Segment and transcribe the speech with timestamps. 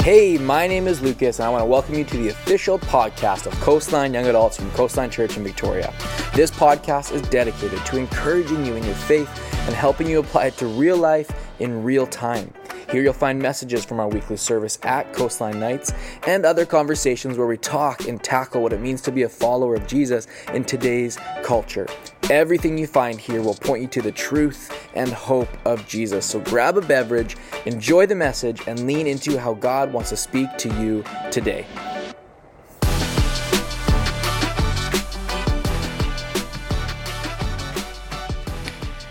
[0.00, 3.46] Hey, my name is Lucas, and I want to welcome you to the official podcast
[3.46, 5.92] of Coastline Young Adults from Coastline Church in Victoria.
[6.34, 9.28] This podcast is dedicated to encouraging you in your faith
[9.66, 12.50] and helping you apply it to real life in real time.
[12.90, 15.92] Here you'll find messages from our weekly service at Coastline Nights
[16.26, 19.74] and other conversations where we talk and tackle what it means to be a follower
[19.74, 21.86] of Jesus in today's culture.
[22.30, 26.24] Everything you find here will point you to the truth and hope of Jesus.
[26.24, 27.36] So grab a beverage,
[27.66, 31.66] enjoy the message, and lean into how God wants to speak to you today.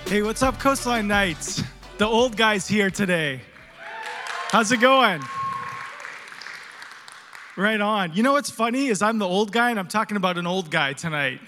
[0.08, 1.62] Hey, what's up, Coastline Nights?
[2.00, 3.42] The old guy's here today.
[4.50, 5.22] How's it going?
[7.58, 8.14] Right on.
[8.14, 10.72] You know what's funny is I'm the old guy and I'm talking about an old
[10.72, 11.42] guy tonight.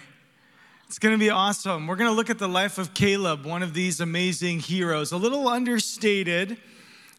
[0.85, 1.88] It's going to be awesome.
[1.88, 5.14] We're going to look at the life of Caleb, one of these amazing heroes.
[5.14, 6.58] A little understated,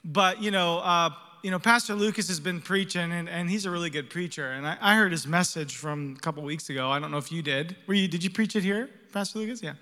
[0.05, 1.11] but you know, uh,
[1.43, 4.51] you know, Pastor Lucas has been preaching, and, and he's a really good preacher.
[4.51, 6.91] And I, I heard his message from a couple weeks ago.
[6.91, 7.75] I don't know if you did.
[7.87, 8.07] Were you?
[8.07, 9.63] Did you preach it here, Pastor Lucas?
[9.63, 9.75] Yeah,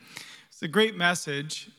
[0.48, 1.72] it's a great message.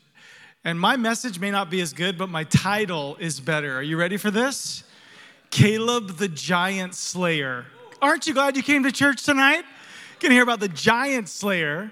[0.62, 3.78] And my message may not be as good, but my title is better.
[3.78, 4.84] Are you ready for this?
[5.48, 7.64] Caleb the Giant Slayer.
[8.02, 9.64] Aren't you glad you came to church tonight?
[10.20, 11.90] Gonna hear about the Giant Slayer.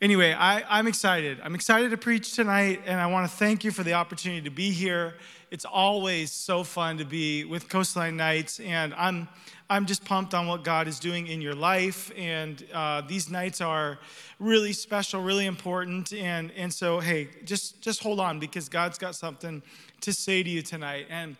[0.00, 1.38] Anyway, I, am excited.
[1.44, 4.50] I'm excited to preach tonight, and I want to thank you for the opportunity to
[4.50, 5.14] be here.
[5.54, 9.28] It's always so fun to be with Coastline Nights, and I'm
[9.70, 12.10] I'm just pumped on what God is doing in your life.
[12.18, 14.00] And uh, these nights are
[14.40, 16.12] really special, really important.
[16.12, 19.62] And, and so, hey, just, just hold on because God's got something
[20.00, 21.06] to say to you tonight.
[21.08, 21.36] And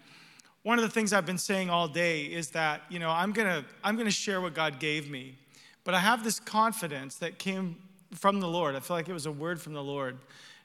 [0.62, 3.64] one of the things I've been saying all day is that, you know, I'm to
[3.82, 5.34] I'm to share what God gave me.
[5.82, 7.78] But I have this confidence that came
[8.12, 8.76] from the Lord.
[8.76, 10.18] I feel like it was a word from the Lord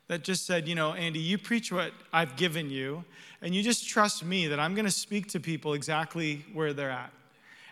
[0.09, 3.05] that just said, you know, Andy, you preach what I've given you,
[3.41, 6.89] and you just trust me that I'm going to speak to people exactly where they're
[6.89, 7.13] at.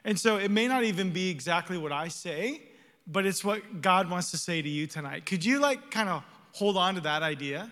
[0.05, 2.61] And so it may not even be exactly what I say,
[3.07, 5.25] but it's what God wants to say to you tonight.
[5.25, 7.71] Could you like kind of hold on to that idea?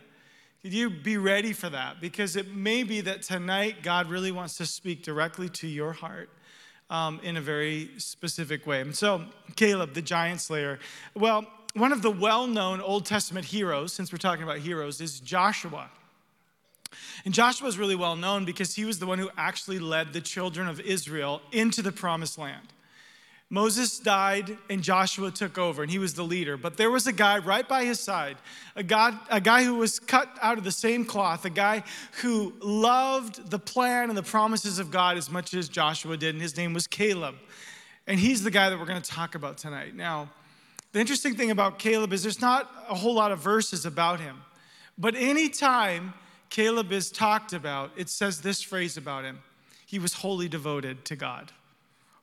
[0.63, 2.01] Could you be ready for that?
[2.01, 6.29] Because it may be that tonight God really wants to speak directly to your heart.
[6.87, 8.79] Um, in a very specific way.
[8.79, 9.25] And so,
[9.55, 10.77] Caleb, the giant slayer.
[11.15, 15.19] Well, one of the well known Old Testament heroes, since we're talking about heroes, is
[15.19, 15.89] Joshua.
[17.25, 20.21] And Joshua is really well known because he was the one who actually led the
[20.21, 22.67] children of Israel into the promised land.
[23.49, 26.57] Moses died and Joshua took over and he was the leader.
[26.57, 28.37] But there was a guy right by his side,
[28.75, 28.79] a,
[29.29, 31.83] a guy who was cut out of the same cloth, a guy
[32.21, 36.41] who loved the plan and the promises of God as much as Joshua did, and
[36.41, 37.35] his name was Caleb.
[38.07, 39.95] And he's the guy that we're going to talk about tonight.
[39.95, 40.29] Now,
[40.95, 44.37] the interesting thing about Caleb is there's not a whole lot of verses about him.
[44.97, 46.13] But anytime
[46.49, 49.39] Caleb is talked about, it says this phrase about him
[49.85, 51.51] he was wholly devoted to God.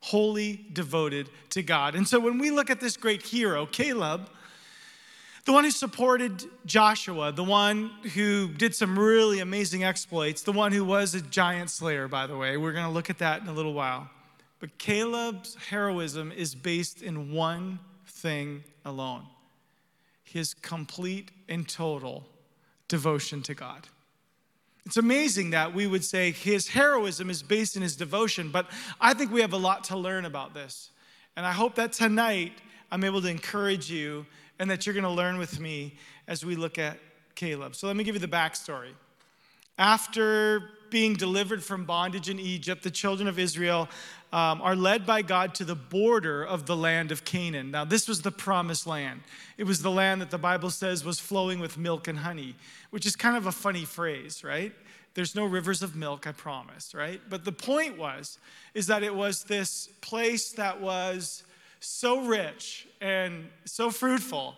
[0.01, 1.93] Wholly devoted to God.
[1.93, 4.27] And so when we look at this great hero, Caleb,
[5.45, 10.71] the one who supported Joshua, the one who did some really amazing exploits, the one
[10.71, 12.57] who was a giant slayer, by the way.
[12.57, 14.09] We're going to look at that in a little while.
[14.59, 17.77] But Caleb's heroism is based in one
[18.23, 19.25] thing alone
[20.23, 22.25] his complete and total
[22.87, 23.87] devotion to God.
[24.85, 28.65] It's amazing that we would say his heroism is based in his devotion, but
[28.99, 30.89] I think we have a lot to learn about this.
[31.35, 32.53] And I hope that tonight
[32.91, 34.25] I'm able to encourage you
[34.57, 35.97] and that you're going to learn with me
[36.27, 36.97] as we look at
[37.35, 37.75] Caleb.
[37.75, 38.93] So let me give you the backstory.
[39.77, 43.89] After being delivered from bondage in Egypt, the children of Israel
[44.31, 47.71] um, are led by God to the border of the land of Canaan.
[47.71, 49.21] Now, this was the promised land.
[49.57, 52.53] It was the land that the Bible says was flowing with milk and honey,
[52.91, 54.71] which is kind of a funny phrase, right?
[55.15, 57.19] There's no rivers of milk, I promise, right?
[57.27, 58.37] But the point was,
[58.75, 61.43] is that it was this place that was
[61.79, 64.57] so rich and so fruitful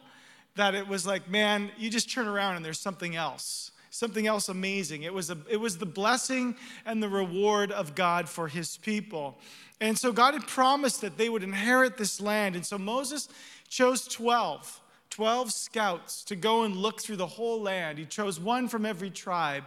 [0.57, 4.49] that it was like, man, you just turn around and there's something else something else
[4.49, 5.03] amazing.
[5.03, 6.55] It was, a, it was the blessing
[6.85, 9.39] and the reward of God for his people.
[9.79, 12.55] And so God had promised that they would inherit this land.
[12.55, 13.29] And so Moses
[13.67, 17.97] chose 12, 12 scouts to go and look through the whole land.
[17.97, 19.65] He chose one from every tribe.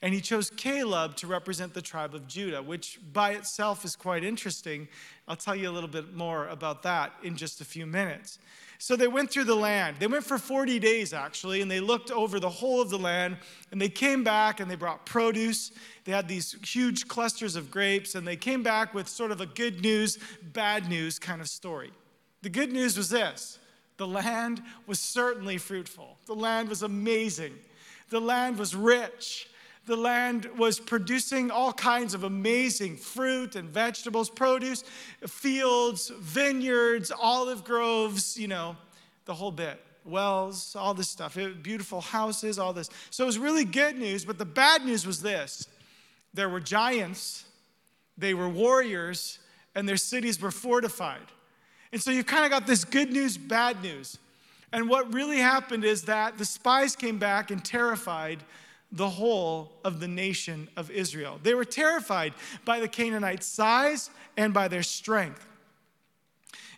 [0.00, 4.22] And he chose Caleb to represent the tribe of Judah, which by itself is quite
[4.22, 4.86] interesting.
[5.26, 8.38] I'll tell you a little bit more about that in just a few minutes.
[8.80, 9.96] So they went through the land.
[9.98, 13.36] They went for 40 days, actually, and they looked over the whole of the land.
[13.72, 15.72] And they came back and they brought produce.
[16.04, 19.46] They had these huge clusters of grapes, and they came back with sort of a
[19.46, 21.90] good news, bad news kind of story.
[22.42, 23.58] The good news was this
[23.96, 27.54] the land was certainly fruitful, the land was amazing,
[28.10, 29.48] the land was rich.
[29.88, 34.84] The land was producing all kinds of amazing fruit and vegetables, produce,
[35.26, 38.76] fields, vineyards, olive groves, you know,
[39.24, 39.80] the whole bit.
[40.04, 42.88] Wells, all this stuff, it, beautiful houses, all this.
[43.10, 45.66] So it was really good news, but the bad news was this
[46.32, 47.44] there were giants,
[48.16, 49.38] they were warriors,
[49.74, 51.26] and their cities were fortified.
[51.92, 54.18] And so you've kind of got this good news, bad news.
[54.72, 58.42] And what really happened is that the spies came back and terrified
[58.90, 61.38] the whole of the nation of Israel.
[61.42, 65.46] They were terrified by the Canaanites' size and by their strength.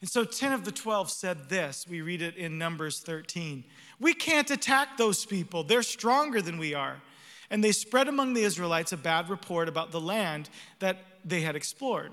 [0.01, 1.87] And so 10 of the 12 said this.
[1.89, 3.65] We read it in Numbers 13.
[4.01, 7.03] We can't attack those people, they're stronger than we are.
[7.51, 10.49] And they spread among the Israelites a bad report about the land
[10.79, 12.13] that they had explored.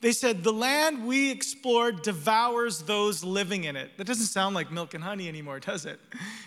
[0.00, 3.96] They said, The land we explored devours those living in it.
[3.98, 6.00] That doesn't sound like milk and honey anymore, does it?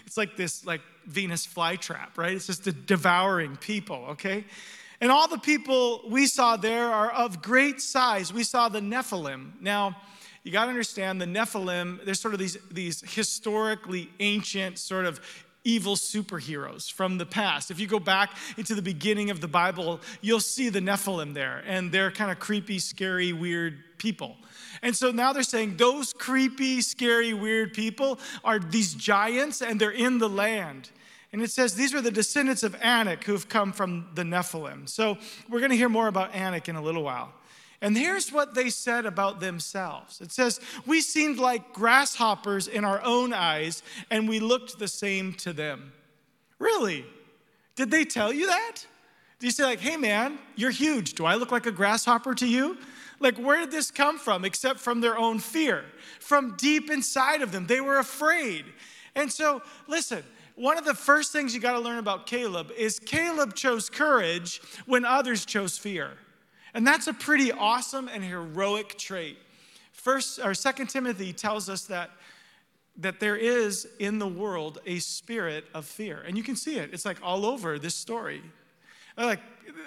[0.06, 2.34] It's like this like Venus flytrap, right?
[2.34, 4.46] It's just a devouring people, okay?
[5.02, 8.32] And all the people we saw there are of great size.
[8.32, 9.60] We saw the Nephilim.
[9.60, 9.98] Now,
[10.44, 15.20] you got to understand the Nephilim, there's sort of these, these historically ancient sort of
[15.64, 17.72] evil superheroes from the past.
[17.72, 21.64] If you go back into the beginning of the Bible, you'll see the Nephilim there,
[21.66, 24.38] and they're kind of creepy, scary, weird people.
[24.82, 29.92] And so now they're saying those creepy, scary, weird people are these giants, and they're
[29.92, 30.90] in the land.
[31.34, 34.90] And it says these are the descendants of Anak who have come from the Nephilim.
[34.90, 35.18] So
[35.50, 37.32] we're going to hear more about Anak in a little while.
[37.82, 43.02] And here's what they said about themselves it says, We seemed like grasshoppers in our
[43.04, 45.92] own eyes, and we looked the same to them.
[46.60, 47.06] Really?
[47.76, 48.86] Did they tell you that?
[49.40, 51.16] Do you say, like, hey man, you're huge.
[51.16, 52.78] Do I look like a grasshopper to you?
[53.20, 55.84] Like, where did this come from except from their own fear?
[56.20, 57.66] From deep inside of them.
[57.66, 58.66] They were afraid.
[59.16, 60.24] And so, listen,
[60.56, 64.62] one of the first things you got to learn about Caleb is Caleb chose courage
[64.86, 66.12] when others chose fear.
[66.74, 69.38] And that's a pretty awesome and heroic trait.
[69.92, 72.12] First or second Timothy tells us that
[72.98, 76.24] that there is in the world a spirit of fear.
[76.28, 76.90] And you can see it.
[76.94, 78.42] It's like all over this story.
[79.18, 79.40] Like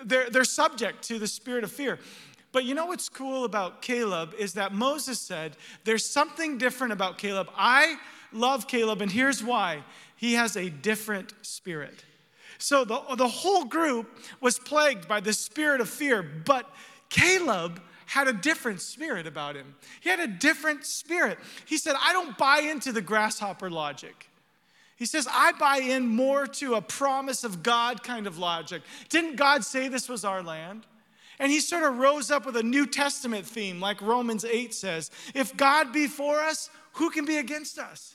[0.04, 1.98] they're, they're subject to the spirit of fear.
[2.52, 7.18] But you know what's cool about Caleb is that Moses said, There's something different about
[7.18, 7.50] Caleb.
[7.56, 7.96] I
[8.32, 9.82] love Caleb, and here's why
[10.16, 12.04] he has a different spirit.
[12.58, 16.70] So the, the whole group was plagued by the spirit of fear, but
[17.08, 19.74] Caleb had a different spirit about him.
[20.00, 21.38] He had a different spirit.
[21.64, 24.30] He said, I don't buy into the grasshopper logic.
[24.96, 28.82] He says, I buy in more to a promise of God kind of logic.
[29.08, 30.86] Didn't God say this was our land?
[31.38, 35.10] And he sort of rose up with a New Testament theme, like Romans 8 says
[35.34, 38.14] If God be for us, who can be against us?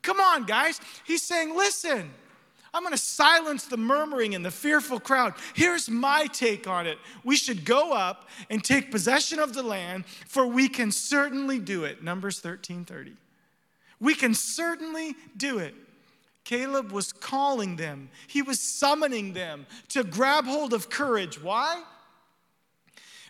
[0.00, 0.80] Come on, guys.
[1.04, 2.10] He's saying, listen,
[2.74, 5.34] I'm going to silence the murmuring and the fearful crowd.
[5.54, 6.98] Here's my take on it.
[7.22, 11.84] We should go up and take possession of the land, for we can certainly do
[11.84, 12.02] it.
[12.02, 13.12] Numbers 13 30.
[14.00, 15.74] We can certainly do it.
[16.42, 21.40] Caleb was calling them, he was summoning them to grab hold of courage.
[21.40, 21.82] Why?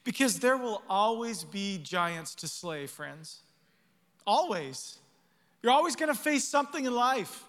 [0.02, 3.40] Because there will always be giants to slay, friends.
[4.26, 4.98] Always.
[5.62, 7.44] You're always going to face something in life.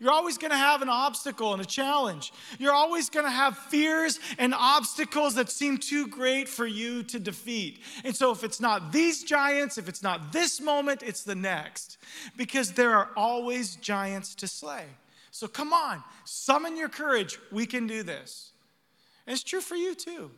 [0.00, 2.32] You're always going to have an obstacle and a challenge.
[2.58, 7.20] You're always going to have fears and obstacles that seem too great for you to
[7.20, 7.80] defeat.
[8.02, 11.98] And so, if it's not these giants, if it's not this moment, it's the next.
[12.34, 14.86] Because there are always giants to slay.
[15.32, 17.38] So, come on, summon your courage.
[17.52, 18.52] We can do this.
[19.26, 20.30] And it's true for you too.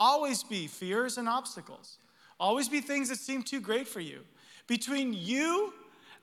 [0.00, 1.98] Always be fears and obstacles,
[2.40, 4.20] always be things that seem too great for you.
[4.66, 5.74] Between you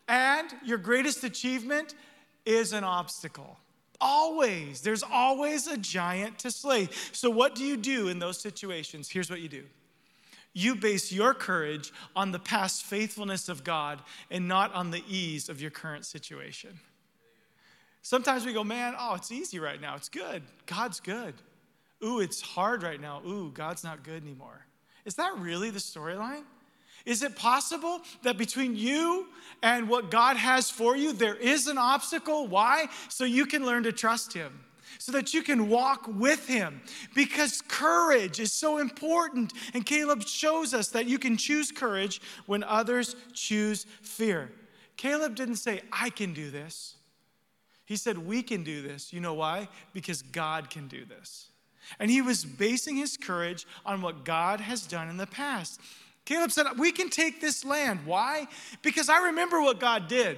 [0.08, 1.94] and your greatest achievement,
[2.50, 3.58] is an obstacle.
[4.02, 4.82] Always.
[4.82, 6.90] There's always a giant to slay.
[7.12, 9.10] So, what do you do in those situations?
[9.10, 9.64] Here's what you do
[10.54, 14.02] you base your courage on the past faithfulness of God
[14.32, 16.80] and not on the ease of your current situation.
[18.02, 19.96] Sometimes we go, man, oh, it's easy right now.
[19.96, 20.42] It's good.
[20.66, 21.36] God's good.
[22.04, 23.22] Ooh, it's hard right now.
[23.28, 24.66] Ooh, God's not good anymore.
[25.06, 26.44] Is that really the storyline?
[27.06, 29.28] Is it possible that between you
[29.64, 32.48] and what God has for you, there is an obstacle?
[32.48, 32.88] Why?
[33.10, 34.64] So you can learn to trust Him,
[34.98, 36.82] so that you can walk with Him.
[37.16, 39.54] Because courage is so important.
[39.74, 44.52] And Caleb shows us that you can choose courage when others choose fear.
[44.98, 46.96] Caleb didn't say, I can do this.
[47.86, 49.12] He said, We can do this.
[49.14, 49.68] You know why?
[49.94, 51.48] Because God can do this.
[51.98, 55.82] And he was basing his courage on what God has done in the past.
[56.26, 58.02] Caleb said, We can take this land.
[58.06, 58.48] Why?
[58.82, 60.38] Because I remember what God did.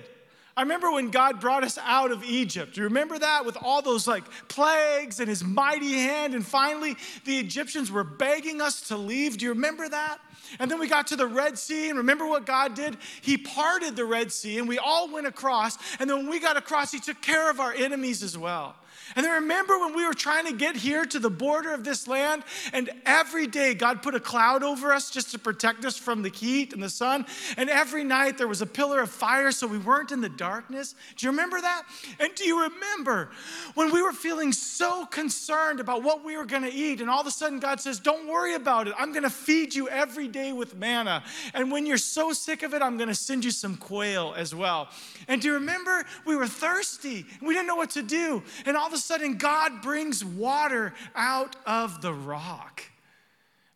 [0.55, 2.75] I remember when God brought us out of Egypt.
[2.75, 6.33] Do you remember that with all those like plagues and his mighty hand?
[6.33, 9.37] And finally, the Egyptians were begging us to leave.
[9.37, 10.19] Do you remember that?
[10.59, 12.97] And then we got to the Red Sea, and remember what God did?
[13.21, 15.77] He parted the Red Sea, and we all went across.
[15.99, 18.75] And then when we got across, He took care of our enemies as well.
[19.15, 22.07] And then remember when we were trying to get here to the border of this
[22.07, 26.21] land, and every day God put a cloud over us just to protect us from
[26.21, 27.25] the heat and the sun.
[27.57, 30.95] And every night there was a pillar of fire so we weren't in the darkness.
[31.15, 31.83] Do you remember that?
[32.19, 33.31] And do you remember
[33.75, 37.21] when we were feeling so concerned about what we were going to eat, and all
[37.21, 38.93] of a sudden God says, Don't worry about it.
[38.97, 41.23] I'm going to feed you every day with manna.
[41.53, 44.53] And when you're so sick of it, I'm going to send you some quail as
[44.55, 44.89] well.
[45.27, 47.25] And do you remember we were thirsty?
[47.41, 48.43] We didn't know what to do.
[48.65, 52.83] And all of a sudden, God brings water out of the rock.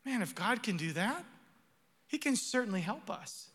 [0.05, 1.25] Man, if God can do that,
[2.07, 3.49] He can certainly help us.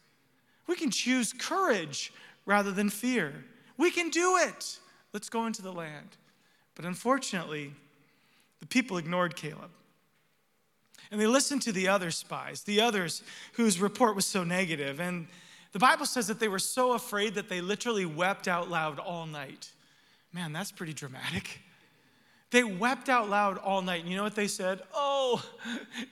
[0.67, 2.12] We can choose courage
[2.47, 3.45] rather than fear.
[3.77, 4.79] We can do it.
[5.12, 6.17] Let's go into the land.
[6.75, 7.73] But unfortunately,
[8.61, 9.71] the people ignored Caleb.
[11.11, 13.23] And they listened to the other spies, the others
[13.55, 15.00] whose report was so negative.
[15.00, 15.27] And
[15.73, 19.27] the Bible says that they were so afraid that they literally wept out loud all
[19.27, 19.71] night.
[20.32, 21.60] Man, that's pretty dramatic.
[22.50, 24.00] They wept out loud all night.
[24.02, 24.82] And you know what they said?
[24.92, 25.42] Oh,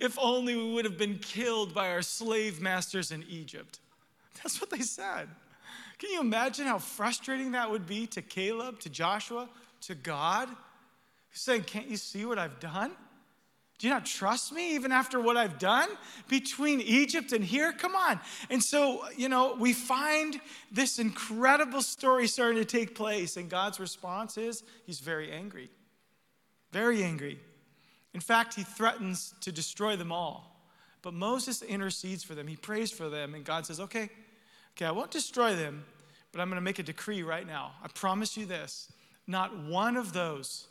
[0.00, 3.80] if only we would have been killed by our slave masters in Egypt.
[4.42, 5.28] That's what they said.
[5.98, 9.48] Can you imagine how frustrating that would be to Caleb, to Joshua,
[9.82, 10.48] to God?
[11.30, 12.92] He's saying, Can't you see what I've done?
[13.78, 15.88] Do you not trust me even after what I've done
[16.28, 17.72] between Egypt and here?
[17.72, 18.18] Come on.
[18.50, 20.40] And so, you know, we find
[20.72, 25.70] this incredible story starting to take place, and God's response is he's very angry
[26.72, 27.38] very angry.
[28.14, 30.54] In fact, he threatens to destroy them all.
[31.02, 32.46] But Moses intercedes for them.
[32.46, 34.10] He prays for them, and God says, Okay,
[34.76, 35.84] okay, I won't destroy them,
[36.32, 37.72] but I'm going to make a decree right now.
[37.82, 38.92] I promise you this
[39.26, 40.66] not one of those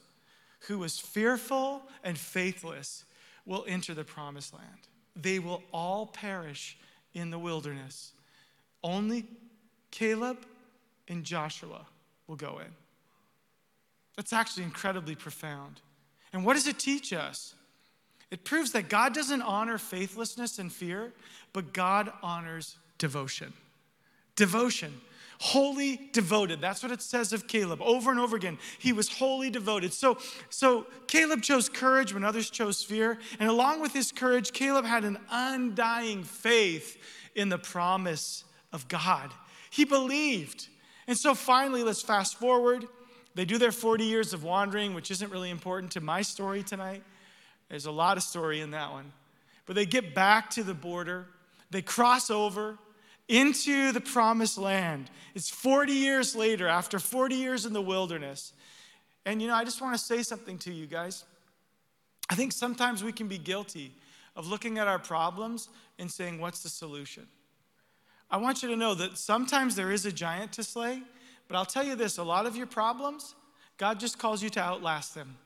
[0.61, 3.05] who was fearful and faithless
[3.45, 4.87] will enter the promised land.
[5.15, 6.77] They will all perish
[7.13, 8.11] in the wilderness.
[8.83, 9.25] Only
[9.91, 10.45] Caleb
[11.07, 11.85] and Joshua
[12.27, 12.71] will go in.
[14.15, 15.81] That's actually incredibly profound.
[16.33, 17.55] And what does it teach us?
[18.29, 21.13] It proves that God doesn't honor faithlessness and fear,
[21.53, 23.53] but God honors devotion.
[24.35, 24.99] Devotion.
[25.39, 26.62] Wholly devoted.
[26.62, 28.58] That's what it says of Caleb over and over again.
[28.79, 29.94] He was wholly devoted.
[29.94, 30.17] So,
[30.50, 33.20] so Caleb chose courage when others chose fear.
[33.39, 36.98] And along with his courage, Caleb had an undying faith
[37.36, 39.32] in the promise of God.
[39.70, 40.70] He believed.
[41.08, 42.88] And so finally, let's fast forward.
[43.36, 47.03] They do their 40 years of wandering, which isn't really important to my story tonight.
[47.70, 49.12] There's a lot of story in that one.
[49.67, 51.27] But they get back to the border,
[51.70, 52.79] they cross over
[53.27, 55.10] into the promised land.
[55.36, 58.53] It's 40 years later, after 40 years in the wilderness.
[59.25, 61.25] And you know, I just want to say something to you guys.
[62.29, 63.93] I think sometimes we can be guilty
[64.36, 65.69] of looking at our problems
[66.00, 67.27] and saying, What's the solution?
[68.29, 71.01] I want you to know that sometimes there is a giant to slay,
[71.48, 73.36] but I'll tell you this a lot of your problems,
[73.77, 75.38] God just calls you to outlast them.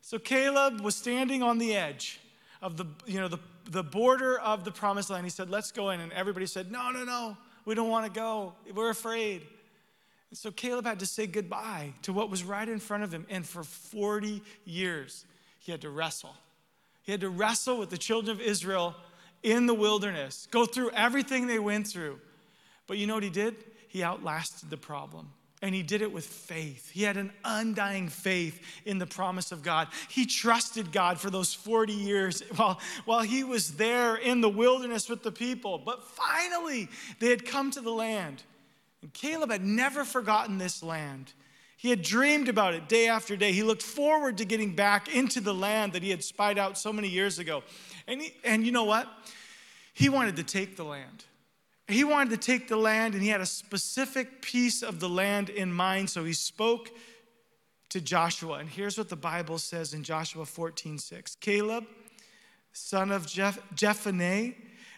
[0.00, 2.20] So Caleb was standing on the edge
[2.60, 3.38] of the, you know, the,
[3.70, 5.24] the border of the promised land.
[5.24, 6.00] He said, Let's go in.
[6.00, 8.54] And everybody said, No, no, no, we don't want to go.
[8.74, 9.42] We're afraid.
[10.30, 13.26] And so Caleb had to say goodbye to what was right in front of him.
[13.28, 15.26] And for 40 years,
[15.58, 16.34] he had to wrestle.
[17.02, 18.94] He had to wrestle with the children of Israel
[19.42, 22.20] in the wilderness, go through everything they went through.
[22.86, 23.56] But you know what he did?
[23.92, 25.28] he outlasted the problem.
[25.62, 26.90] And he did it with faith.
[26.90, 29.86] He had an undying faith in the promise of God.
[30.08, 35.08] He trusted God for those 40 years while, while he was there in the wilderness
[35.08, 35.78] with the people.
[35.78, 36.88] But finally,
[37.20, 38.42] they had come to the land.
[39.02, 41.32] And Caleb had never forgotten this land.
[41.76, 43.52] He had dreamed about it day after day.
[43.52, 46.92] He looked forward to getting back into the land that he had spied out so
[46.92, 47.62] many years ago.
[48.06, 49.08] And, he, and you know what?
[49.92, 51.24] He wanted to take the land.
[51.92, 55.48] He wanted to take the land and he had a specific piece of the land
[55.48, 56.90] in mind, so he spoke
[57.90, 58.54] to Joshua.
[58.54, 61.34] And here's what the Bible says in Joshua 14 6.
[61.36, 61.84] Caleb,
[62.72, 64.54] son of Jeph- Jephunneh,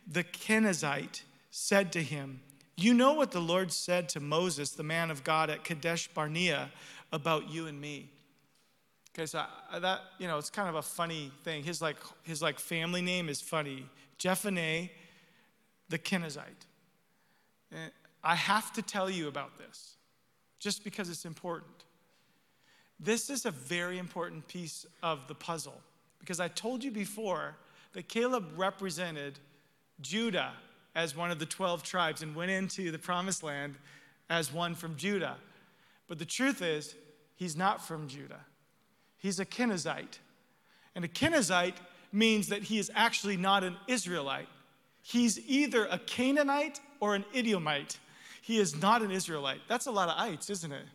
[0.07, 2.41] the Kenizzite, said to him,
[2.77, 6.71] You know what the Lord said to Moses, the man of God at Kadesh Barnea,
[7.13, 8.11] about you and me.
[9.13, 11.63] Okay, so uh, that, you know, it's kind of a funny thing.
[11.63, 13.87] His like, his like family name is funny.
[14.19, 14.91] Jephunneh,
[15.89, 16.67] the Kenizzite.
[18.23, 19.97] I have to tell you about this
[20.59, 21.85] just because it's important.
[22.99, 25.81] This is a very important piece of the puzzle
[26.21, 27.57] because I told you before
[27.93, 29.39] that Caleb represented
[30.01, 30.53] Judah
[30.95, 33.75] as one of the 12 tribes and went into the promised land
[34.31, 35.37] as one from Judah.
[36.07, 36.95] But the truth is,
[37.37, 38.41] he's not from Judah.
[39.19, 40.19] He's a Kenizzite.
[40.95, 41.77] And a Kenizzite
[42.13, 44.49] means that he is actually not an Israelite.
[45.03, 47.99] He's either a Canaanite or an Edomite.
[48.41, 49.61] He is not an Israelite.
[49.69, 50.87] That's a lot of ites, isn't it?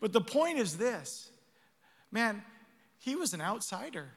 [0.00, 1.30] But the point is this
[2.10, 2.42] man,
[2.98, 4.08] he was an outsider.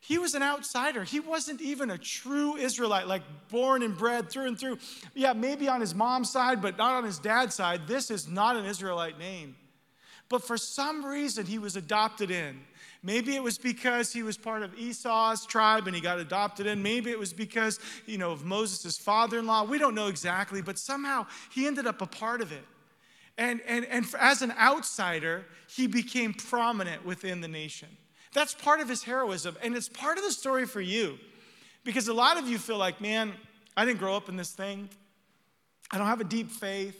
[0.00, 1.02] He was an outsider.
[1.04, 4.78] He wasn't even a true Israelite, like born and bred through and through.
[5.14, 7.86] Yeah, maybe on his mom's side, but not on his dad's side.
[7.86, 9.56] This is not an Israelite name.
[10.32, 12.58] But for some reason, he was adopted in.
[13.02, 16.82] Maybe it was because he was part of Esau's tribe and he got adopted in.
[16.82, 19.62] Maybe it was because, you know, of Moses' father in law.
[19.62, 22.64] We don't know exactly, but somehow he ended up a part of it.
[23.36, 27.90] And, and, and as an outsider, he became prominent within the nation.
[28.32, 31.18] That's part of his heroism, and it's part of the story for you.
[31.84, 33.34] Because a lot of you feel like, man,
[33.76, 34.88] I didn't grow up in this thing.
[35.90, 36.96] I don't have a deep faith.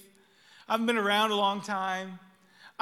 [0.69, 2.19] I haven't been around a long time.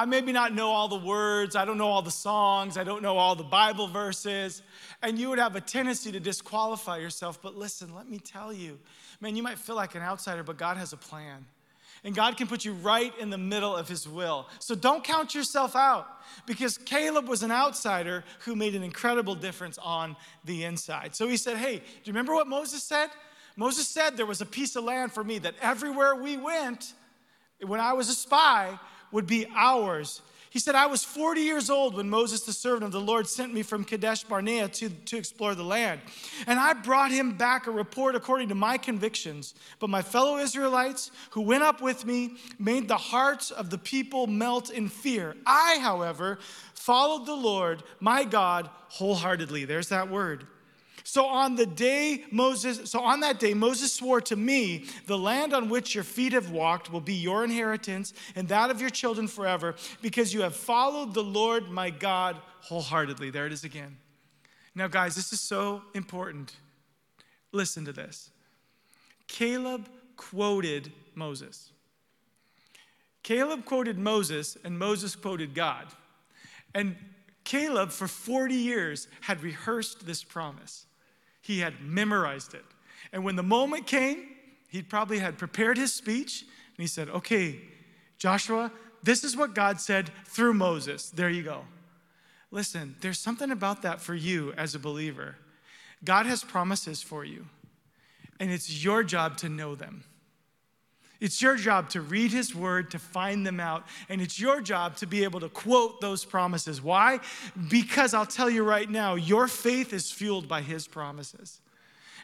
[0.01, 1.55] I maybe not know all the words.
[1.55, 2.79] I don't know all the songs.
[2.79, 4.63] I don't know all the Bible verses.
[5.03, 7.43] And you would have a tendency to disqualify yourself.
[7.43, 8.79] But listen, let me tell you,
[9.21, 11.45] man, you might feel like an outsider, but God has a plan.
[12.03, 14.49] And God can put you right in the middle of His will.
[14.59, 16.09] So don't count yourself out
[16.47, 20.17] because Caleb was an outsider who made an incredible difference on
[20.47, 21.15] the inside.
[21.15, 23.11] So he said, Hey, do you remember what Moses said?
[23.55, 26.95] Moses said there was a piece of land for me that everywhere we went,
[27.67, 28.79] when I was a spy,
[29.13, 30.23] would be ours.
[30.51, 33.55] He said, I was 40 years old when Moses, the servant of the Lord, sent
[33.55, 36.01] me from Kadesh Barnea to, to explore the land.
[36.49, 39.55] And I brought him back a report according to my convictions.
[39.79, 44.27] But my fellow Israelites who went up with me made the hearts of the people
[44.27, 45.37] melt in fear.
[45.47, 46.41] I, however,
[46.75, 49.67] followed the Lord, my God, wholeheartedly.
[49.67, 50.49] There's that word.
[51.11, 55.53] So on the day Moses, so on that day Moses swore to me, the land
[55.53, 59.27] on which your feet have walked will be your inheritance and that of your children
[59.27, 63.31] forever, because you have followed the Lord my God wholeheartedly.
[63.31, 63.97] There it is again.
[64.77, 66.55] Now, guys, this is so important.
[67.51, 68.31] Listen to this.
[69.27, 71.73] Caleb quoted Moses.
[73.25, 75.89] Caleb quoted Moses, and Moses quoted God.
[76.73, 76.95] And
[77.43, 80.87] Caleb, for 40 years, had rehearsed this promise.
[81.51, 82.65] He had memorized it.
[83.13, 84.29] And when the moment came,
[84.69, 87.61] he probably had prepared his speech and he said, Okay,
[88.19, 88.71] Joshua,
[89.03, 91.11] this is what God said through Moses.
[91.11, 91.65] There you go.
[92.53, 95.39] Listen, there's something about that for you as a believer.
[96.05, 97.47] God has promises for you,
[98.39, 100.05] and it's your job to know them.
[101.21, 104.97] It's your job to read his word, to find them out, and it's your job
[104.97, 106.81] to be able to quote those promises.
[106.81, 107.21] Why?
[107.69, 111.61] Because I'll tell you right now, your faith is fueled by his promises.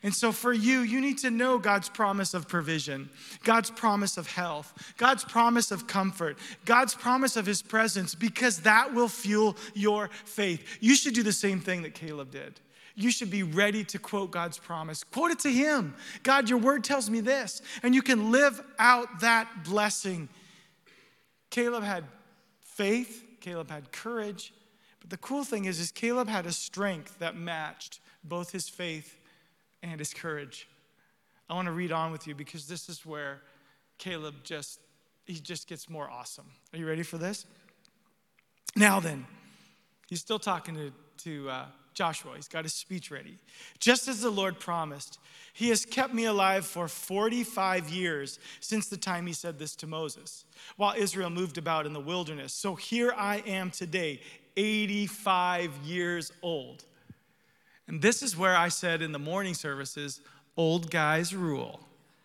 [0.02, 3.08] And so, for you, you need to know God's promise of provision,
[3.44, 8.92] God's promise of health, God's promise of comfort, God's promise of His presence, because that
[8.92, 10.78] will fuel your faith.
[10.80, 12.60] You should do the same thing that Caleb did
[12.96, 15.04] you should be ready to quote God's promise.
[15.04, 15.94] Quote it to Him.
[16.22, 17.62] God, your word tells me this.
[17.82, 20.28] And you can live out that blessing.
[21.50, 22.04] Caleb had
[22.60, 24.52] faith, Caleb had courage.
[25.00, 29.18] But the cool thing is, is Caleb had a strength that matched both his faith
[29.82, 30.66] and his courage.
[31.48, 33.42] I want to read on with you because this is where
[33.98, 34.80] Caleb just
[35.26, 36.46] he just gets more awesome.
[36.72, 37.46] Are you ready for this?
[38.76, 39.26] Now then,
[40.08, 40.92] he's still talking to,
[41.24, 41.64] to uh,
[41.96, 42.32] Joshua.
[42.36, 43.38] He's got his speech ready.
[43.78, 45.18] Just as the Lord promised,
[45.54, 49.86] he has kept me alive for 45 years since the time he said this to
[49.86, 50.44] Moses,
[50.76, 52.52] while Israel moved about in the wilderness.
[52.52, 54.20] So here I am today,
[54.58, 56.84] 85 years old.
[57.88, 60.20] And this is where I said in the morning services,
[60.54, 61.80] old guys rule,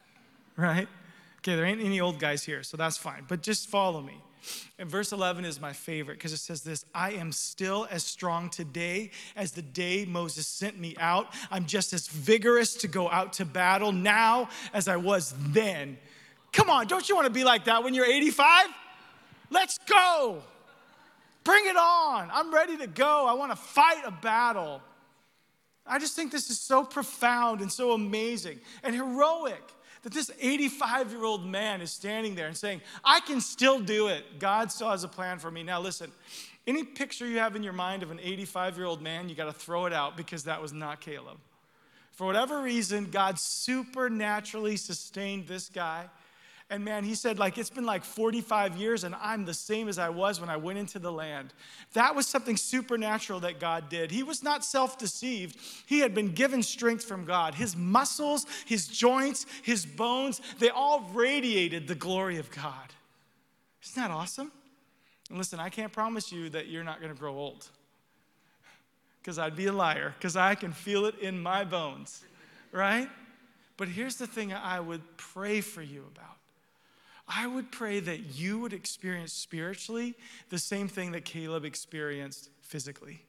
[0.58, 0.90] right?
[1.38, 4.22] Okay, there ain't any old guys here, so that's fine, but just follow me.
[4.80, 8.50] And verse 11 is my favorite because it says this I am still as strong
[8.50, 11.34] today as the day Moses sent me out.
[11.50, 15.98] I'm just as vigorous to go out to battle now as I was then.
[16.52, 18.68] Come on, don't you want to be like that when you're 85?
[19.50, 20.44] Let's go.
[21.44, 22.30] Bring it on.
[22.32, 23.26] I'm ready to go.
[23.28, 24.82] I want to fight a battle.
[25.86, 29.74] I just think this is so profound and so amazing and heroic
[30.04, 34.08] that this 85 year old man is standing there and saying, I can still do
[34.08, 34.40] it.
[34.40, 35.64] God still has a plan for me.
[35.64, 36.12] Now, listen,
[36.68, 39.46] any picture you have in your mind of an 85 year old man, you got
[39.46, 41.38] to throw it out because that was not Caleb.
[42.12, 46.10] For whatever reason, God supernaturally sustained this guy
[46.72, 50.00] and man, he said, like, it's been like 45 years and I'm the same as
[50.00, 51.54] I was when I went into the land.
[51.94, 54.10] That was something supernatural that God did.
[54.10, 57.56] He was not self deceived, he had been given strength from God.
[57.56, 62.94] His muscles, his joints, his bones, they all radiated the glory of God.
[63.84, 64.50] Isn't that awesome?
[65.30, 67.68] And listen, I can't promise you that you're not going to grow old
[69.22, 72.24] because I'd be a liar, because I can feel it in my bones,
[72.72, 73.10] right?
[73.76, 76.38] But here's the thing I would pray for you about.
[77.34, 80.16] I would pray that you would experience spiritually
[80.50, 83.22] the same thing that Caleb experienced physically.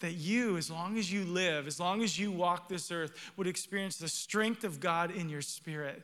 [0.00, 3.46] That you, as long as you live, as long as you walk this earth, would
[3.46, 6.02] experience the strength of God in your spirit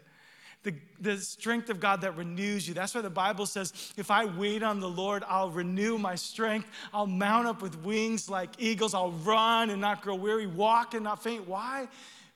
[0.62, 2.74] the, the strength of God that renews you.
[2.74, 6.68] That's why the Bible says, if I wait on the Lord, I'll renew my strength.
[6.92, 8.92] I'll mount up with wings like eagles.
[8.92, 11.48] I'll run and not grow weary, walk and not faint.
[11.48, 11.88] Why?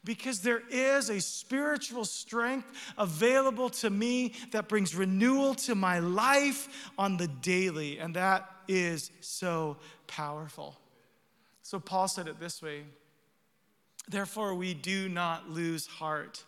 [0.04, 2.66] Because there is a spiritual strength
[2.98, 7.98] available to me that brings renewal to my life on the daily.
[7.98, 10.76] And that is so powerful.
[11.62, 12.84] So Paul said it this way
[14.08, 16.44] Therefore, we do not lose heart.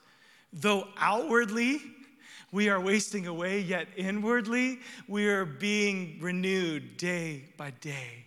[0.52, 1.80] Though outwardly
[2.52, 8.26] we are wasting away, yet inwardly we are being renewed day by day.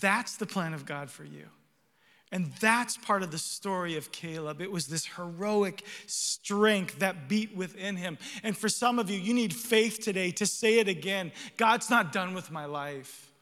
[0.00, 1.46] That's the plan of God for you.
[2.30, 4.60] And that's part of the story of Caleb.
[4.60, 8.18] It was this heroic strength that beat within him.
[8.42, 12.12] And for some of you, you need faith today to say it again God's not
[12.12, 13.32] done with my life.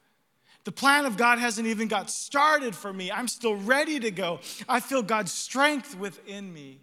[0.65, 3.11] The plan of God hasn't even got started for me.
[3.11, 4.41] I'm still ready to go.
[4.69, 6.81] I feel God's strength within me.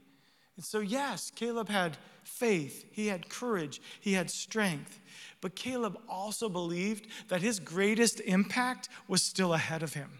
[0.55, 5.01] And so, yes, Caleb had faith, he had courage, he had strength.
[5.41, 10.11] But Caleb also believed that his greatest impact was still ahead of him.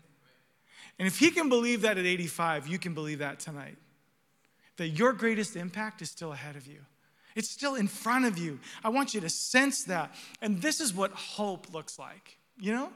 [1.00, 3.78] And if he can believe that at 85, you can believe that tonight.
[4.78, 6.80] That your greatest impact is still ahead of you.
[7.36, 8.60] It's still in front of you.
[8.84, 10.14] I want you to sense that.
[10.42, 12.38] And this is what hope looks like.
[12.60, 12.90] You know?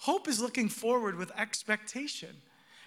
[0.00, 2.36] Hope is looking forward with expectation.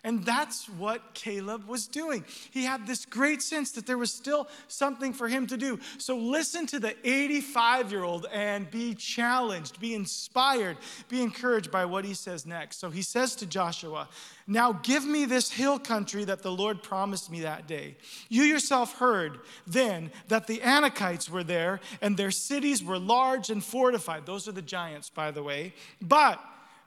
[0.05, 2.25] And that's what Caleb was doing.
[2.51, 5.79] He had this great sense that there was still something for him to do.
[5.97, 10.77] So listen to the 85 year old and be challenged, be inspired,
[11.09, 12.79] be encouraged by what he says next.
[12.79, 14.07] So he says to Joshua,
[14.45, 17.97] Now give me this hill country that the Lord promised me that day.
[18.29, 23.63] You yourself heard then that the Anakites were there and their cities were large and
[23.63, 24.27] fortified.
[24.27, 25.73] Those are the giants, by the way.
[25.99, 26.39] But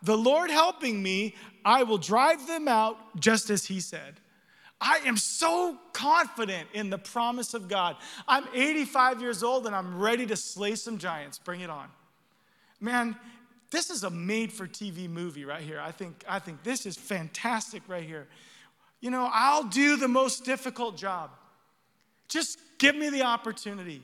[0.03, 1.35] the Lord helping me,
[1.65, 4.21] I will drive them out just as He said.
[4.81, 7.97] I am so confident in the promise of God.
[8.29, 11.39] I'm 85 years old and I'm ready to slay some giants.
[11.39, 11.89] Bring it on.
[12.81, 13.17] Man,
[13.71, 15.81] this is a made for TV movie right here.
[15.81, 18.29] I think, I think this is fantastic right here.
[19.01, 21.31] You know, I'll do the most difficult job.
[22.29, 24.03] Just give me the opportunity.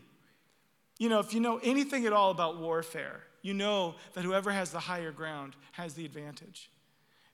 [0.99, 4.71] You know, if you know anything at all about warfare, you know that whoever has
[4.71, 6.71] the higher ground has the advantage.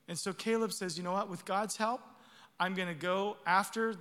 [0.08, 2.00] And so Caleb says, you know what, with God's help,
[2.58, 3.94] I'm going to go after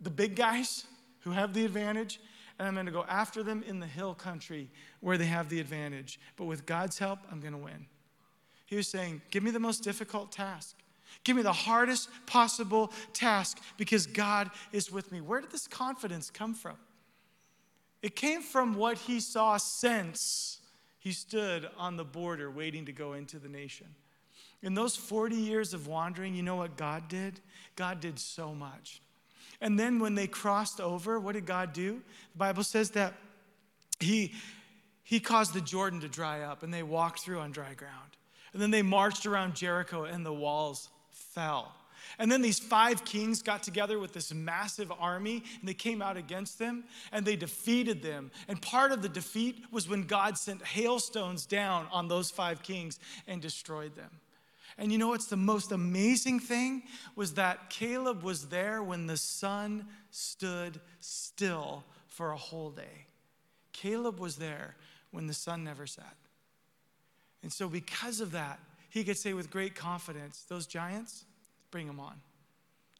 [0.00, 0.86] the big guys
[1.20, 2.18] who have the advantage,
[2.58, 4.70] and I'm going to go after them in the hill country
[5.00, 6.18] where they have the advantage.
[6.36, 7.84] But with God's help, I'm going to win.
[8.64, 10.76] He was saying, give me the most difficult task.
[11.24, 15.20] Give me the hardest possible task because God is with me.
[15.20, 16.76] Where did this confidence come from?
[18.00, 20.59] It came from what he saw sense
[21.00, 23.86] he stood on the border waiting to go into the nation.
[24.62, 27.40] In those 40 years of wandering, you know what God did?
[27.74, 29.00] God did so much.
[29.62, 32.02] And then when they crossed over, what did God do?
[32.32, 33.14] The Bible says that
[33.98, 34.34] he,
[35.02, 38.16] he caused the Jordan to dry up and they walked through on dry ground.
[38.52, 41.74] And then they marched around Jericho and the walls fell.
[42.18, 46.16] And then these five kings got together with this massive army and they came out
[46.16, 48.30] against them and they defeated them.
[48.48, 52.98] And part of the defeat was when God sent hailstones down on those five kings
[53.26, 54.10] and destroyed them.
[54.78, 56.82] And you know what's the most amazing thing
[57.14, 63.06] was that Caleb was there when the sun stood still for a whole day.
[63.72, 64.76] Caleb was there
[65.10, 66.16] when the sun never set.
[67.42, 68.58] And so, because of that,
[68.90, 71.24] he could say with great confidence, those giants,
[71.70, 72.20] bring them on.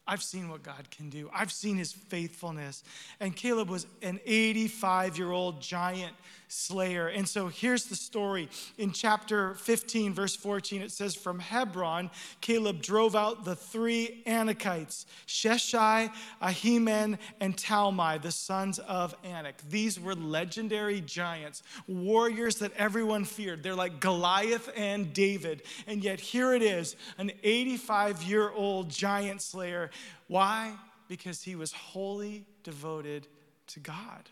[0.07, 1.31] I've seen what God can do.
[1.33, 2.83] I've seen his faithfulness.
[3.21, 6.15] And Caleb was an 85 year old giant
[6.51, 7.09] slayer.
[7.09, 8.49] And so here's the story.
[8.77, 12.11] In chapter 15, verse 14, it says, From Hebron,
[12.41, 19.63] Caleb drove out the three Anakites, Sheshai, Ahiman, and Talmai, the sons of Anak.
[19.69, 23.63] These were legendary giants, warriors that everyone feared.
[23.63, 25.63] They're like Goliath and David.
[25.87, 29.91] And yet here it is, an 85 year old giant slayer
[30.31, 30.77] why?
[31.09, 33.27] Because he was wholly devoted
[33.67, 34.29] to God.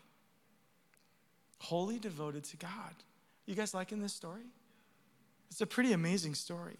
[1.59, 2.95] Wholly devoted to God.
[3.45, 4.45] You guys liking this story?
[5.49, 6.77] It's a pretty amazing story.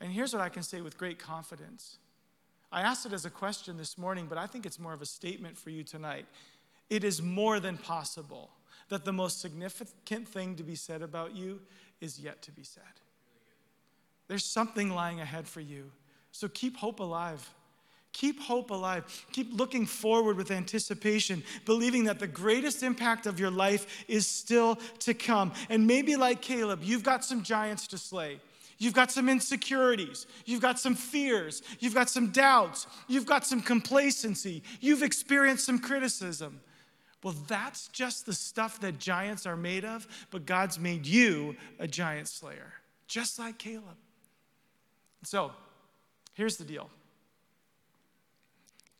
[0.00, 1.98] And here's what I can say with great confidence.
[2.72, 5.06] I asked it as a question this morning, but I think it's more of a
[5.06, 6.26] statement for you tonight.
[6.90, 8.50] It is more than possible
[8.88, 11.60] that the most significant thing to be said about you
[12.00, 12.82] is yet to be said.
[14.26, 15.90] There's something lying ahead for you.
[16.32, 17.48] So keep hope alive.
[18.14, 19.26] Keep hope alive.
[19.32, 24.76] Keep looking forward with anticipation, believing that the greatest impact of your life is still
[25.00, 25.52] to come.
[25.68, 28.38] And maybe, like Caleb, you've got some giants to slay.
[28.78, 30.28] You've got some insecurities.
[30.46, 31.62] You've got some fears.
[31.80, 32.86] You've got some doubts.
[33.08, 34.62] You've got some complacency.
[34.80, 36.60] You've experienced some criticism.
[37.24, 41.88] Well, that's just the stuff that giants are made of, but God's made you a
[41.88, 42.74] giant slayer,
[43.08, 43.96] just like Caleb.
[45.24, 45.50] So,
[46.34, 46.90] here's the deal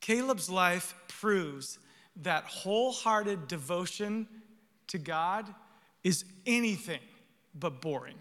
[0.05, 1.79] Caleb's life proves
[2.17, 4.27] that wholehearted devotion
[4.85, 5.51] to God
[6.03, 6.99] is anything
[7.55, 8.19] but boring.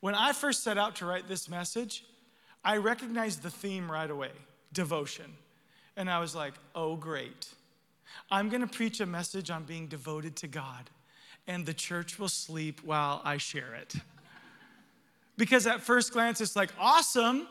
[0.00, 2.04] When I first set out to write this message,
[2.62, 4.32] I recognized the theme right away
[4.74, 5.24] devotion.
[5.96, 7.48] And I was like, oh, great.
[8.30, 10.90] I'm going to preach a message on being devoted to God,
[11.46, 13.94] and the church will sleep while I share it.
[15.38, 17.48] Because at first glance, it's like, awesome,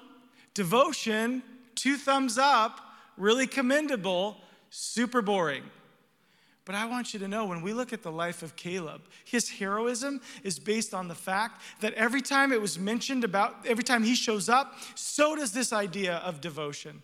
[0.53, 1.41] devotion,
[1.80, 2.82] two thumbs up,
[3.18, 4.38] really commendable,
[4.70, 5.63] super boring.
[6.69, 9.49] But I want you to know when we look at the life of Caleb, his
[9.49, 14.03] heroism is based on the fact that every time it was mentioned about, every time
[14.03, 17.01] he shows up, so does this idea of devotion.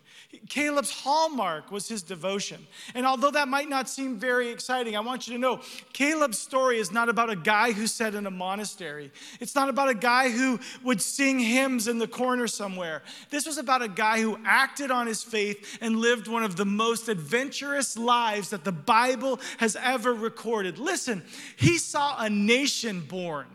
[0.48, 2.64] Caleb's hallmark was his devotion.
[2.94, 5.60] And although that might not seem very exciting, I want you to know
[5.92, 9.88] Caleb's story is not about a guy who sat in a monastery, it's not about
[9.88, 13.02] a guy who would sing hymns in the corner somewhere.
[13.30, 16.64] This was about a guy who acted on his faith and lived one of the
[16.64, 20.78] most adventurous lives that the Bible has ever recorded.
[20.78, 21.24] Listen,
[21.56, 23.46] he saw a nation born.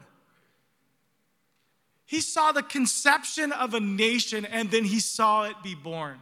[2.05, 6.21] He saw the conception of a nation and then he saw it be born.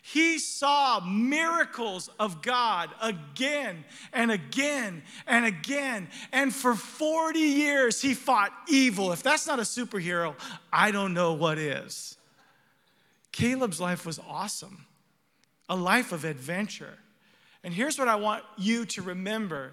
[0.00, 6.08] He saw miracles of God again and again and again.
[6.30, 9.10] And for 40 years, he fought evil.
[9.10, 10.36] If that's not a superhero,
[10.72, 12.16] I don't know what is.
[13.32, 14.86] Caleb's life was awesome,
[15.68, 16.98] a life of adventure.
[17.66, 19.72] And here's what I want you to remember.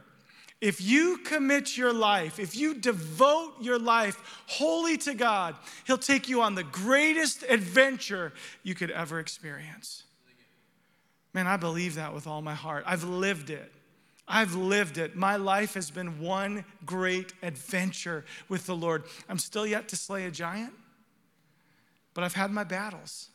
[0.60, 6.28] If you commit your life, if you devote your life wholly to God, He'll take
[6.28, 10.06] you on the greatest adventure you could ever experience.
[11.36, 12.84] Man, I believe that with all my heart.
[12.88, 13.72] I've lived it.
[14.28, 15.16] I've lived it.
[15.16, 19.04] My life has been one great adventure with the Lord.
[19.30, 20.74] I'm still yet to slay a giant,
[22.16, 23.30] but I've had my battles.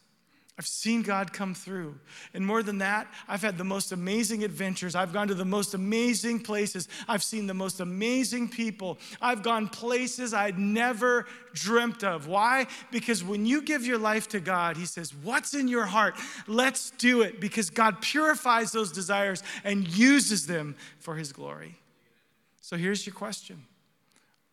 [0.59, 1.94] I've seen God come through.
[2.35, 4.97] And more than that, I've had the most amazing adventures.
[4.97, 6.88] I've gone to the most amazing places.
[7.07, 8.99] I've seen the most amazing people.
[9.23, 12.27] I've gone places I'd never dreamt of.
[12.27, 12.66] Why?
[12.90, 16.16] Because when you give your life to God, He says, What's in your heart?
[16.49, 17.40] Let's do it.
[17.40, 21.77] Because God purifies those desires and uses them for His glory.
[22.61, 23.64] So here's your question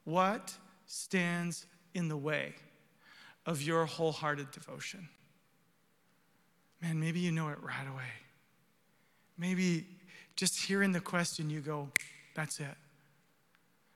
[0.04, 0.54] What
[0.86, 1.66] stands
[1.96, 2.54] in the way
[3.48, 5.10] of your wholehearted devotion?
[6.82, 8.04] Man, maybe you know it right away.
[9.38, 9.86] Maybe
[10.36, 11.90] just hearing the question, you go,
[12.36, 12.76] that's it.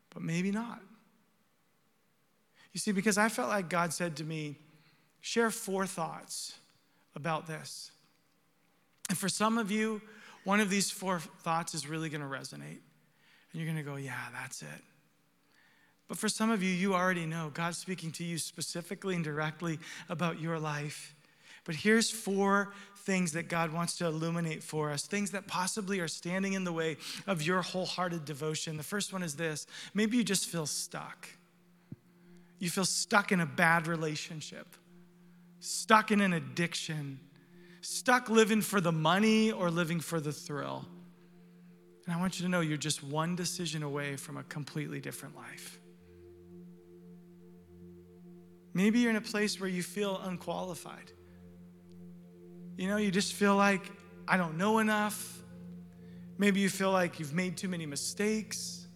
[0.10, 0.82] But maybe not.
[2.74, 4.58] You see, because I felt like God said to me,
[5.22, 6.54] share four thoughts
[7.15, 7.92] about this.
[9.10, 10.02] And for some of you,
[10.44, 12.80] one of these four thoughts is really going to resonate.
[13.52, 14.84] And you're going to go, yeah, that's it.
[16.08, 19.80] But for some of you, you already know God's speaking to you specifically and directly
[20.10, 21.15] about your life.
[21.65, 22.74] But here's four
[23.10, 26.74] things that God wants to illuminate for us, things that possibly are standing in the
[26.74, 28.78] way of your wholehearted devotion.
[28.78, 31.28] The first one is this maybe you just feel stuck.
[32.60, 34.67] You feel stuck in a bad relationship,
[35.60, 37.19] stuck in an addiction,
[37.82, 40.86] stuck living for the money or living for the thrill.
[42.06, 45.36] And I want you to know you're just one decision away from a completely different
[45.36, 45.80] life.
[48.74, 51.12] Maybe you're in a place where you feel unqualified.
[52.80, 53.92] You know, you just feel like,
[54.26, 55.38] I don't know enough.
[56.38, 58.88] Maybe you feel like you've made too many mistakes.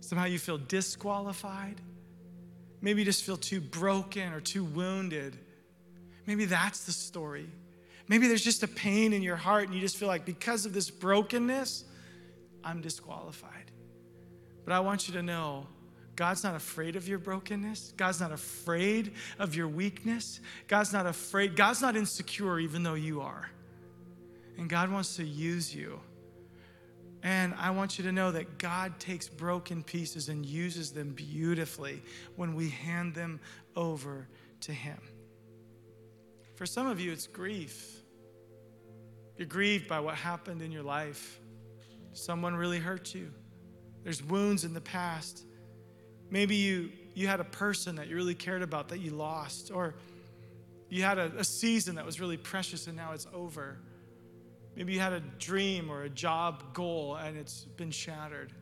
[0.00, 1.80] Somehow you feel disqualified.
[2.82, 5.38] Maybe you just feel too broken or too wounded.
[6.26, 7.48] Maybe that's the story.
[8.06, 10.74] Maybe there's just a pain in your heart and you just feel like because of
[10.74, 11.84] this brokenness,
[12.62, 13.70] I'm disqualified.
[14.66, 15.68] But I want you to know
[16.16, 17.92] God's not afraid of your brokenness.
[17.96, 20.40] God's not afraid of your weakness.
[20.68, 21.56] God's not afraid.
[21.56, 23.50] God's not insecure, even though you are.
[24.56, 26.00] And God wants to use you.
[27.22, 32.02] And I want you to know that God takes broken pieces and uses them beautifully
[32.36, 33.40] when we hand them
[33.74, 34.28] over
[34.60, 34.98] to Him.
[36.54, 38.02] For some of you, it's grief.
[39.36, 41.40] You're grieved by what happened in your life.
[42.12, 43.32] Someone really hurt you
[44.04, 45.44] There's wounds in the past.
[46.34, 49.94] Maybe you, you had a person that you really cared about that you lost, or
[50.88, 53.78] you had a, a season that was really precious and now it's over.
[54.74, 58.52] Maybe you had a dream or a job goal and it's been shattered.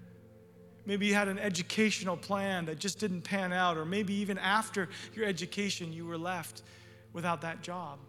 [0.85, 4.91] Maybe you had an educational plan that just didn't pan out, or maybe even after
[5.15, 6.61] your education, you were left
[7.15, 8.01] without that job.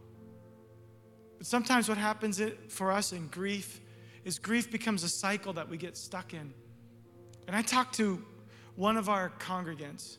[1.38, 3.80] But sometimes what happens for us in grief
[4.26, 6.54] is grief becomes a cycle that we get stuck in.
[7.47, 8.21] And I talk to
[8.75, 10.17] one of our congregants,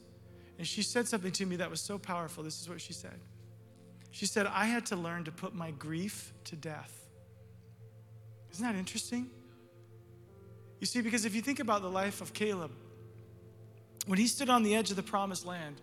[0.58, 2.44] and she said something to me that was so powerful.
[2.44, 3.18] This is what she said.
[4.10, 7.08] She said, I had to learn to put my grief to death.
[8.52, 9.28] Isn't that interesting?
[10.78, 12.70] You see, because if you think about the life of Caleb,
[14.06, 15.80] when he stood on the edge of the promised land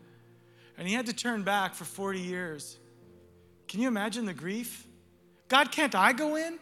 [0.77, 2.77] and he had to turn back for 40 years,
[3.67, 4.87] can you imagine the grief?
[5.47, 6.57] God, can't I go in?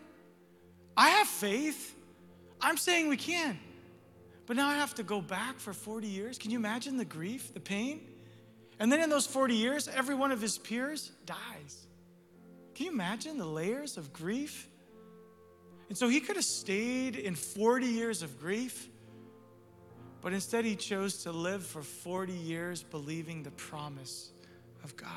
[0.97, 1.95] I have faith.
[2.59, 3.59] I'm saying we can.
[4.49, 6.39] But now I have to go back for 40 years.
[6.39, 8.01] Can you imagine the grief, the pain?
[8.79, 11.85] And then in those 40 years, every one of his peers dies.
[12.73, 14.67] Can you imagine the layers of grief?
[15.87, 18.89] And so he could have stayed in 40 years of grief,
[20.19, 24.31] but instead he chose to live for 40 years believing the promise
[24.83, 25.11] of God.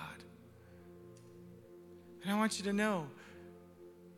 [2.23, 3.07] And I want you to know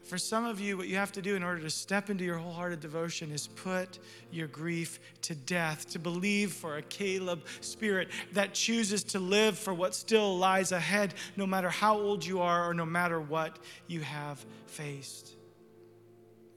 [0.04, 2.36] for some of you, what you have to do in order to step into your
[2.36, 3.98] wholehearted devotion is put
[4.30, 9.72] your grief to death, to believe for a Caleb spirit that chooses to live for
[9.72, 14.00] what still lies ahead, no matter how old you are or no matter what you
[14.00, 15.36] have faced.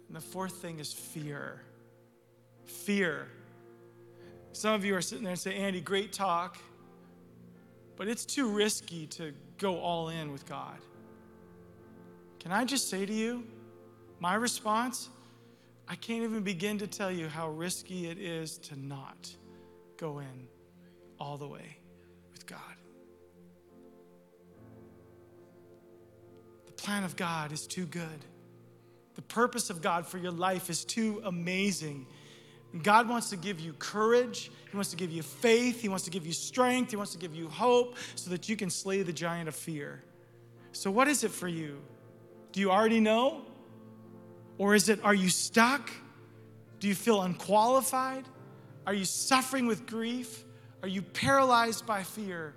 [0.08, 1.62] And the fourth thing is fear.
[2.66, 3.28] Fear.
[4.52, 6.58] Some of you are sitting there and say, Andy, great talk,
[7.96, 10.78] but it's too risky to go all in with God.
[12.40, 13.44] Can I just say to you,
[14.20, 15.10] my response?
[15.88, 19.36] I can't even begin to tell you how risky it is to not
[19.98, 20.48] go in
[21.20, 21.78] all the way
[22.32, 22.60] with God.
[26.66, 28.26] The plan of God is too good.
[29.16, 32.06] The purpose of God for your life is too amazing.
[32.84, 34.52] God wants to give you courage.
[34.70, 35.82] He wants to give you faith.
[35.82, 36.92] He wants to give you strength.
[36.92, 40.04] He wants to give you hope so that you can slay the giant of fear.
[40.74, 41.80] So, what is it for you?
[42.58, 43.44] Do you already know?
[44.58, 45.92] Or is it, are you stuck?
[46.80, 48.26] Do you feel unqualified?
[48.88, 50.44] Are you suffering with grief?
[50.82, 52.56] Are you paralyzed by fear?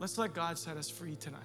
[0.00, 1.42] Let's let God set us free tonight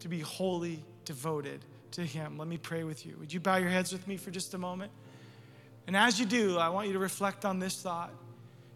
[0.00, 2.36] to be wholly devoted to Him.
[2.36, 3.16] Let me pray with you.
[3.18, 4.92] Would you bow your heads with me for just a moment?
[5.86, 8.12] And as you do, I want you to reflect on this thought.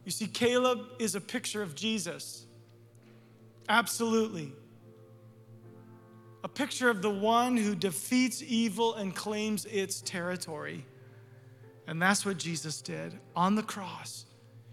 [0.06, 2.46] You see, Caleb is a picture of Jesus.
[3.68, 4.54] Absolutely.
[6.44, 10.84] A picture of the one who defeats evil and claims its territory.
[11.86, 14.26] And that's what Jesus did on the cross.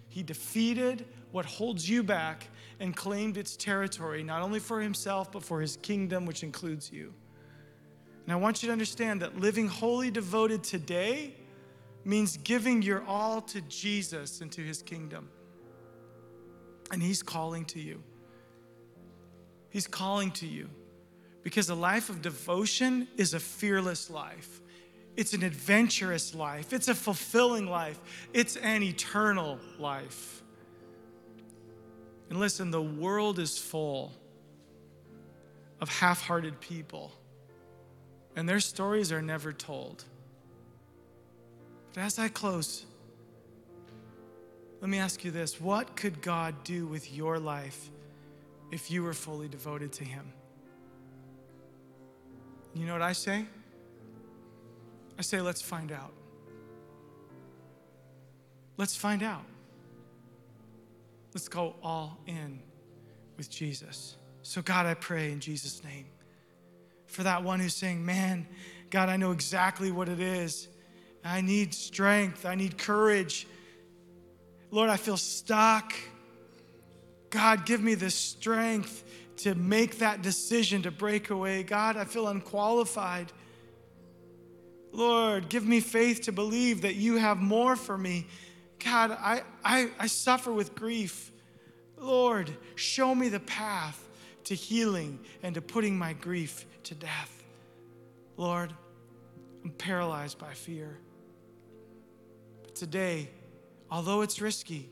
[0.09, 2.49] He defeated what holds you back
[2.81, 7.13] and claimed its territory, not only for himself, but for his kingdom, which includes you.
[8.25, 11.35] And I want you to understand that living wholly devoted today
[12.03, 15.29] means giving your all to Jesus and to his kingdom.
[16.91, 18.03] And he's calling to you.
[19.69, 20.69] He's calling to you
[21.43, 24.61] because a life of devotion is a fearless life.
[25.17, 26.73] It's an adventurous life.
[26.73, 27.99] It's a fulfilling life.
[28.33, 30.41] It's an eternal life.
[32.29, 34.13] And listen, the world is full
[35.81, 37.11] of half hearted people
[38.35, 40.03] and their stories are never told.
[41.93, 42.85] But as I close,
[44.79, 47.89] let me ask you this what could God do with your life
[48.71, 50.31] if you were fully devoted to Him?
[52.73, 53.45] You know what I say?
[55.17, 56.13] I say, let's find out.
[58.77, 59.43] Let's find out.
[61.33, 62.59] Let's go all in
[63.37, 64.17] with Jesus.
[64.41, 66.05] So, God, I pray in Jesus' name
[67.05, 68.47] for that one who's saying, Man,
[68.89, 70.67] God, I know exactly what it is.
[71.23, 73.47] I need strength, I need courage.
[74.71, 75.93] Lord, I feel stuck.
[77.31, 79.03] God, give me the strength
[79.37, 81.63] to make that decision to break away.
[81.63, 83.31] God, I feel unqualified.
[84.91, 88.27] Lord, give me faith to believe that you have more for me.
[88.83, 91.31] God, I, I, I suffer with grief.
[91.97, 94.07] Lord, show me the path
[94.45, 97.43] to healing and to putting my grief to death.
[98.37, 98.73] Lord,
[99.63, 100.97] I'm paralyzed by fear.
[102.63, 103.29] But today,
[103.89, 104.89] although it's risky,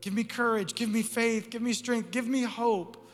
[0.00, 3.08] give me courage, give me faith, give me strength, give me hope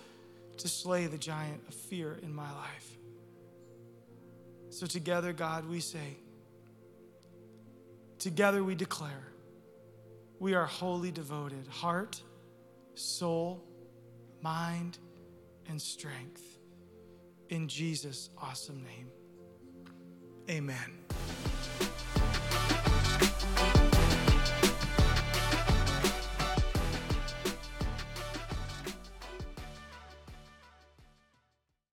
[0.59, 2.97] to slay the giant of fear in my life.
[4.70, 6.18] So, together, God, we say,
[8.18, 9.32] together we declare
[10.39, 12.20] we are wholly devoted heart,
[12.95, 13.64] soul,
[14.43, 14.99] mind,
[15.68, 16.43] and strength.
[17.49, 19.11] In Jesus' awesome name,
[20.51, 21.45] amen.